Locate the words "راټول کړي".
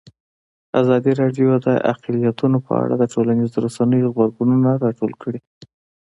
4.83-5.39